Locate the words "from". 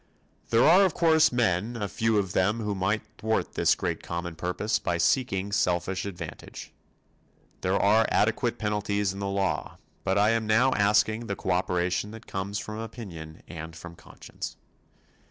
12.57-12.79, 13.75-13.95